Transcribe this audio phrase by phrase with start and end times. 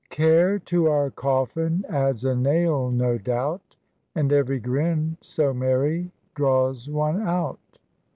[0.09, 3.75] "Care to our coffin adds a nail no doubt.
[4.15, 7.59] And every grin, so merry, draws one out."